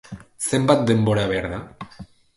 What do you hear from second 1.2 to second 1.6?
behar